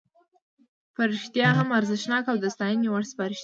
په 0.95 1.01
رښتیا 1.11 1.47
هم 1.57 1.67
ارزښتناکه 1.79 2.29
او 2.31 2.37
د 2.43 2.45
ستاینې 2.55 2.87
وړ 2.89 3.03
سپارښتنې 3.11 3.37
دي. 3.37 3.39